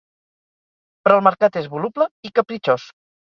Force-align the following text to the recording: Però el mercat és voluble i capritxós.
Però 1.03 1.17
el 1.19 1.23
mercat 1.27 1.59
és 1.63 1.69
voluble 1.75 2.09
i 2.31 2.35
capritxós. 2.39 2.89